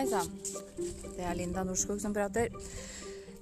[0.00, 0.30] Hei sann.
[1.16, 2.48] Det er Linda Norskog som prater.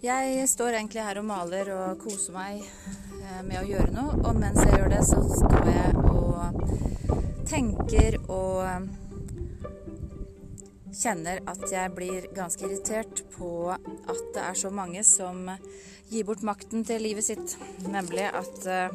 [0.02, 4.16] Jeg står egentlig her og maler og koser meg eh, med å gjøre noe.
[4.26, 8.88] Og mens jeg gjør det, så står jeg og tenker og eh,
[10.98, 15.46] kjenner at jeg blir ganske irritert på at det er så mange som
[16.10, 17.54] gir bort makten til livet sitt.
[17.86, 18.90] Nemlig at uh,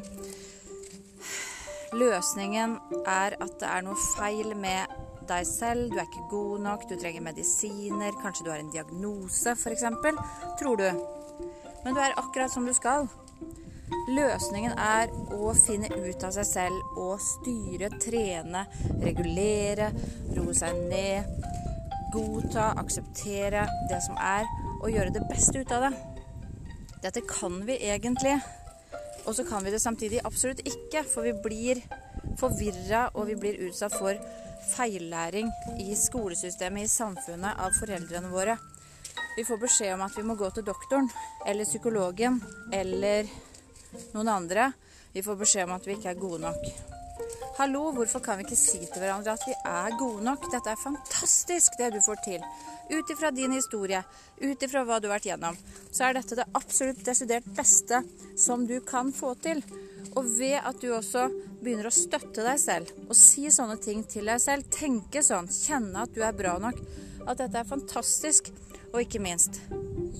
[1.96, 2.76] løsningen
[3.08, 6.94] er at det er noe feil med deg selv, du er ikke god nok, du
[7.00, 9.84] trenger medisiner, kanskje du har en diagnose f.eks.
[10.60, 10.88] Tror du.
[11.84, 13.08] Men du er akkurat som du skal.
[14.08, 18.64] Løsningen er å finne ut av seg selv og styre, trene,
[19.04, 19.90] regulere,
[20.36, 21.28] roe seg ned.
[22.14, 24.46] Godta, akseptere det som er,
[24.80, 25.94] og gjøre det beste ut av det.
[27.04, 28.36] Dette kan vi egentlig,
[29.24, 31.82] og så kan vi det samtidig absolutt ikke, for vi blir
[32.40, 34.18] forvirra og vi blir utsatt for
[34.74, 35.50] feillæring
[35.82, 38.56] i skolesystemet, i samfunnet, av foreldrene våre.
[39.36, 41.10] Vi får beskjed om at vi må gå til doktoren
[41.46, 42.40] eller psykologen
[42.72, 43.28] eller
[44.14, 44.72] noen andre.
[45.14, 46.68] Vi får beskjed om at vi ikke er gode nok.
[47.54, 50.48] Hallo, hvorfor kan vi ikke si til hverandre at vi er gode nok?
[50.50, 52.46] Dette er fantastisk, det du får til.
[52.90, 54.00] Ut ifra din historie,
[54.42, 55.58] ut ifra hva du har vært gjennom,
[55.94, 58.02] så er dette det absolutt desidert beste
[58.34, 59.62] som du kan få til.
[60.18, 61.28] Og ved at du også
[61.64, 66.04] begynner å støtte deg selv og si sånne ting til deg selv, tenke sånn, kjenne
[66.04, 66.78] at du er bra nok,
[67.24, 68.52] at dette er fantastisk,
[68.92, 69.62] og ikke minst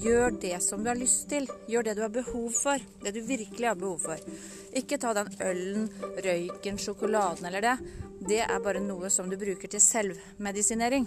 [0.05, 1.47] gjør det som du har lyst til.
[1.71, 2.83] Gjør det du har behov for.
[3.03, 4.41] Det du virkelig har behov for.
[4.75, 5.87] Ikke ta den ølen,
[6.25, 7.77] røyken, sjokoladen eller det.
[8.25, 11.07] Det er bare noe som du bruker til selvmedisinering.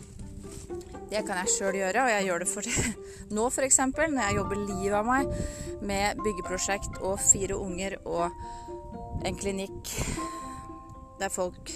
[1.08, 2.72] Det kan jeg sjøl gjøre, og jeg gjør det for
[3.36, 3.80] nå f.eks.
[3.96, 5.30] Når jeg jobber livet av meg
[5.88, 8.34] med byggeprosjekt og fire unger og
[9.26, 9.94] en klinikk
[11.18, 11.72] der folk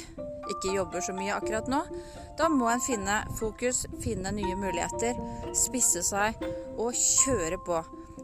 [0.51, 1.79] ikke jobber så mye akkurat nå,
[2.37, 5.17] da må en finne fokus, finne nye muligheter,
[5.57, 6.37] spisse seg
[6.77, 7.79] og kjøre på.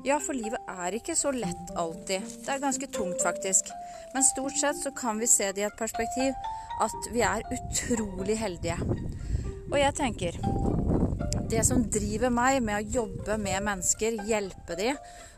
[0.05, 2.25] Ja, for livet er ikke så lett alltid.
[2.45, 3.71] Det er ganske tungt, faktisk.
[4.13, 6.37] Men stort sett så kan vi se det i et perspektiv
[6.83, 8.77] at vi er utrolig heldige.
[9.71, 10.37] Og jeg tenker
[11.49, 14.97] det som driver meg med å jobbe med mennesker, hjelpe dem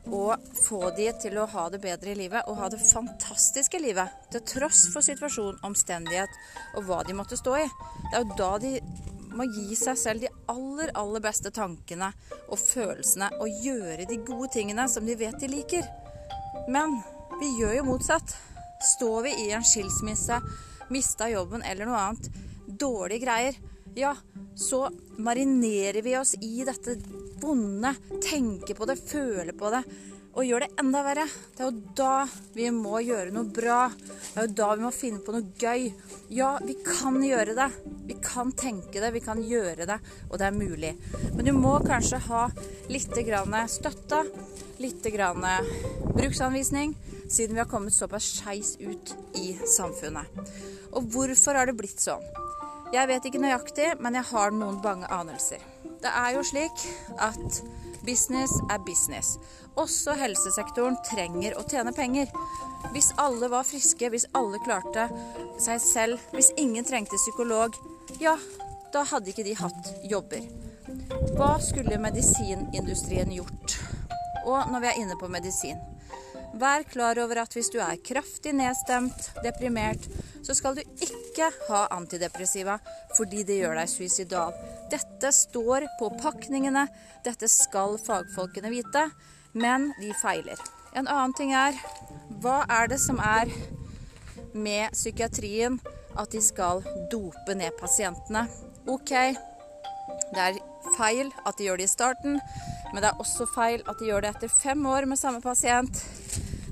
[0.10, 4.10] og få dem til å ha det bedre i livet og ha det fantastiske livet,
[4.34, 6.34] til tross for situasjon, omstendighet
[6.80, 7.68] og hva de måtte stå i.
[8.10, 8.74] Det er jo da de
[9.38, 12.10] må gi seg selv de aller, aller beste tankene
[12.48, 15.86] og følelsene og gjøre de gode tingene som de vet de liker.
[16.74, 16.98] Men
[17.38, 18.34] vi gjør jo motsatt.
[18.96, 20.40] Står vi i en skilsmisse,
[20.90, 22.32] mista jobben eller noe annet,
[22.66, 23.60] dårlige greier,
[23.96, 24.16] ja,
[24.56, 26.98] så marinerer vi oss i dette
[27.40, 29.84] vonde, tenker på det, føler på det,
[30.40, 31.26] og gjør det enda verre.
[31.56, 32.14] Det er jo da
[32.54, 33.80] vi må gjøre noe bra.
[33.98, 35.90] Det er jo da vi må finne på noe gøy.
[36.36, 37.70] Ja, vi kan gjøre det.
[38.10, 40.94] Vi kan tenke det, vi kan gjøre det, og det er mulig.
[41.36, 42.46] Men du må kanskje ha
[42.90, 43.20] litt
[43.70, 44.24] støtte,
[44.80, 45.10] litt
[46.16, 46.96] bruksanvisning,
[47.30, 50.26] siden vi har kommet såpass skeis ut i samfunnet.
[50.94, 52.24] Og hvorfor har det blitt sånn?
[52.90, 55.62] Jeg vet ikke nøyaktig, men jeg har noen bange anelser.
[56.02, 56.86] Det er jo slik
[57.22, 57.60] at
[58.08, 59.36] business er business.
[59.78, 62.32] Også helsesektoren trenger å tjene penger.
[62.96, 65.06] Hvis alle var friske, hvis alle klarte
[65.62, 67.78] seg selv, hvis ingen trengte psykolog,
[68.18, 68.34] ja,
[68.90, 70.50] da hadde ikke de hatt jobber.
[71.38, 73.78] Hva skulle medisinindustrien gjort?
[74.50, 75.78] Og når vi er inne på medisin
[76.58, 80.08] Vær klar over at hvis du er kraftig nedstemt, deprimert,
[80.42, 81.19] så skal du ikke
[81.70, 82.80] ha antidepressiva
[83.18, 84.56] fordi det gjør deg suicidal.
[84.92, 86.88] Dette står på pakningene,
[87.26, 89.10] dette skal fagfolkene vite,
[89.54, 90.60] men de feiler.
[90.94, 91.78] En annen ting er
[92.42, 93.52] hva er det som er
[94.54, 95.78] med psykiatrien
[96.18, 96.82] at de skal
[97.12, 98.48] dope ned pasientene?
[98.90, 99.12] Ok,
[100.34, 100.60] det er
[100.98, 102.40] feil at de gjør det i starten,
[102.94, 106.02] men det er også feil at de gjør det etter fem år med samme pasient.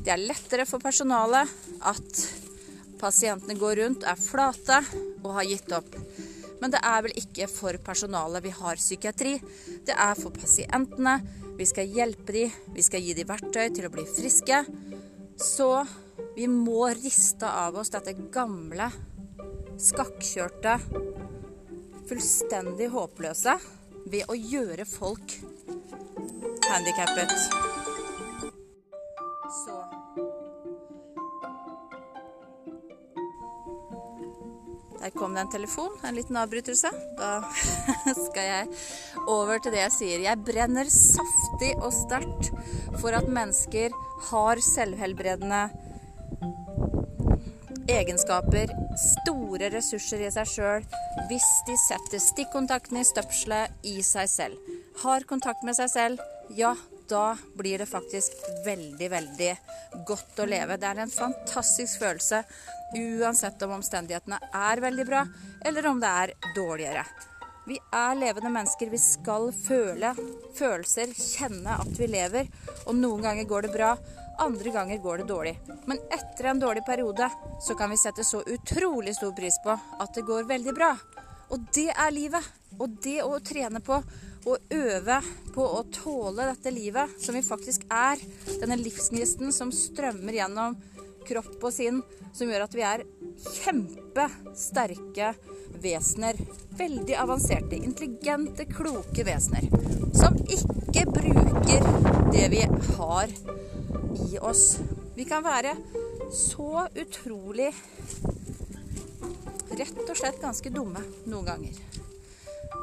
[0.02, 1.52] Det er lettere for personalet
[1.86, 2.47] at
[2.98, 4.82] Pasientene går rundt, er flate
[5.24, 5.96] og har gitt opp.
[6.62, 9.36] Men det er vel ikke for personalet vi har psykiatri.
[9.86, 11.20] Det er for pasientene.
[11.58, 14.64] Vi skal hjelpe dem, vi skal gi dem verktøy til å bli friske.
[15.38, 15.70] Så
[16.38, 18.90] vi må riste av oss dette gamle,
[19.78, 20.78] skakkjørte,
[22.10, 23.58] fullstendig håpløse
[24.08, 25.38] ved å gjøre folk
[26.68, 27.77] handikappet.
[35.18, 36.90] Der kom det en telefon, en liten avbrytelse.
[37.18, 37.40] Da
[38.28, 38.68] skal jeg
[39.26, 40.26] over til det jeg sier.
[40.28, 42.52] Jeg brenner saftig og sterkt
[43.02, 43.96] for at mennesker
[44.28, 45.64] har selvhelbredende
[47.90, 48.70] egenskaper,
[49.08, 50.86] store ressurser i seg sjøl,
[51.32, 54.70] hvis de setter stikkontakten i støpselet i seg selv.
[55.02, 56.22] Har kontakt med seg selv,
[56.54, 56.76] ja,
[57.10, 59.54] da blir det faktisk veldig, veldig
[60.08, 60.78] godt å leve.
[60.78, 62.44] Det er en fantastisk følelse
[62.96, 65.26] uansett om omstendighetene er veldig bra,
[65.66, 67.04] eller om det er dårligere.
[67.68, 68.88] Vi er levende mennesker.
[68.88, 70.14] Vi skal føle
[70.56, 72.48] følelser, kjenne at vi lever.
[72.88, 73.90] Og noen ganger går det bra,
[74.40, 75.54] andre ganger går det dårlig.
[75.86, 77.28] Men etter en dårlig periode
[77.62, 80.94] så kan vi sette så utrolig stor pris på at det går veldig bra.
[81.52, 82.54] Og det er livet.
[82.80, 84.00] Og det å trene på
[84.48, 85.20] å øve
[85.56, 88.22] på å tåle dette livet som vi faktisk er,
[88.62, 90.78] denne livsgnisten som strømmer gjennom
[91.28, 92.02] kropp og sinn,
[92.32, 93.04] som gjør at vi er
[93.58, 95.34] kjempesterke
[95.84, 96.40] vesener.
[96.78, 99.68] Veldig avanserte, intelligente, kloke vesener.
[100.16, 101.88] Som ikke bruker
[102.32, 102.64] det vi
[102.98, 103.34] har
[104.28, 104.78] i oss.
[105.18, 105.76] Vi kan være
[106.34, 107.72] så utrolig
[109.78, 112.07] rett og slett ganske dumme noen ganger.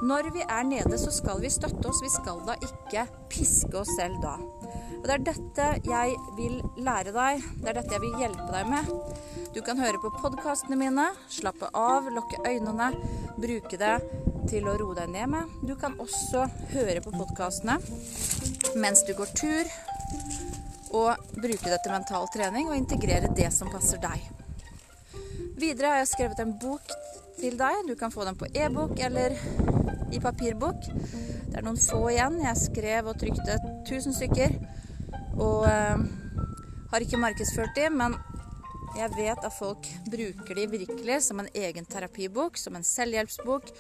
[0.04, 2.02] Når vi er nede, så skal vi støtte oss.
[2.04, 4.34] Vi skal da ikke piske oss selv da.
[4.98, 7.46] Og Det er dette jeg vil lære deg.
[7.62, 8.90] Det er dette jeg vil hjelpe deg med.
[9.54, 12.90] Du kan høre på podkastene mine, slappe av, lukke øynene,
[13.40, 13.94] bruke det
[14.50, 15.54] til å roe deg ned med.
[15.64, 17.78] Du kan også høre på podkastene
[18.76, 19.70] mens du går tur,
[20.94, 24.20] og bruke det til mental trening og integrere det som passer deg.
[25.56, 26.92] Videre har jeg skrevet en bok
[27.38, 27.86] til deg.
[27.88, 29.38] Du kan få den på e-bok eller
[30.14, 30.86] i papirbok.
[30.86, 32.38] Det er noen få igjen.
[32.44, 34.54] Jeg skrev og trykte 1000 stykker.
[35.42, 36.04] Og eh,
[36.92, 38.14] har ikke markedsført de, men
[38.94, 43.72] jeg vet at folk bruker de virkelig som en egen terapibok, som en selvhjelpsbok.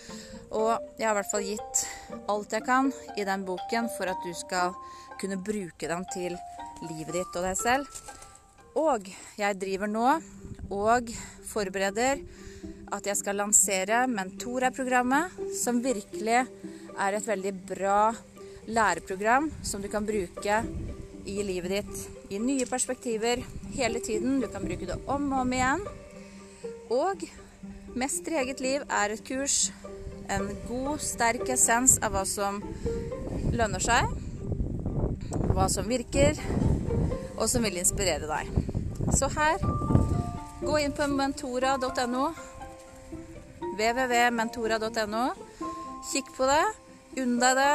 [0.50, 1.84] Og jeg har i hvert fall gitt
[2.30, 4.74] alt jeg kan i den boken for at du skal
[5.20, 6.34] kunne bruke den til
[6.88, 8.02] livet ditt og deg selv.
[8.74, 9.06] Og
[9.38, 10.08] jeg driver nå
[10.74, 11.10] og
[11.46, 12.22] forbereder
[12.94, 18.00] at jeg skal lansere Mentora-programmet, som virkelig er et veldig bra
[18.66, 20.60] læreprogram som du kan bruke
[21.24, 23.42] i livet ditt i nye perspektiver
[23.74, 24.40] hele tiden.
[24.40, 25.84] Du kan bruke det om og om igjen.
[26.92, 27.24] Og
[27.94, 29.70] Mestre eget liv er et kurs,
[30.26, 32.58] en god, sterk essens av hva som
[33.54, 34.08] lønner seg,
[35.54, 36.40] hva som virker,
[37.36, 38.50] og som vil inspirere deg.
[39.14, 39.62] Så her,
[40.64, 42.24] gå inn på mentora.no,
[43.76, 45.26] www.mentora.no.
[46.12, 46.64] Kikk på det,
[47.22, 47.74] unn deg det,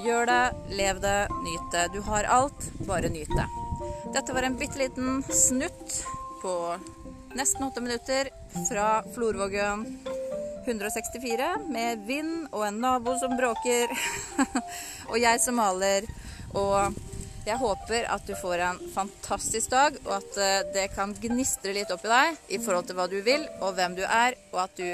[0.00, 1.88] Gjør det, lev det, nyt det.
[1.92, 3.44] Du har alt, bare nyt det.
[4.14, 5.98] Dette var en bitte liten snutt
[6.40, 6.54] på
[7.36, 8.30] nesten åtte minutter
[8.68, 9.84] fra Florvågen
[10.64, 13.92] 164 med vind og en nabo som bråker,
[15.10, 16.08] og jeg som maler.
[16.56, 16.96] Og
[17.46, 21.90] jeg håper at du får en fantastisk dag, og at eh, det kan gnistre litt
[21.94, 24.76] opp i deg i forhold til hva du vil og hvem du er, og at
[24.78, 24.86] du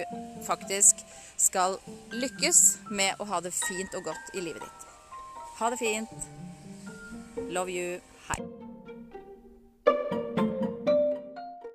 [0.46, 1.02] faktisk
[1.38, 1.76] skal
[2.14, 4.86] lykkes med å ha det fint og godt i livet ditt.
[5.58, 6.28] Ha det fint.
[7.52, 8.00] Love you.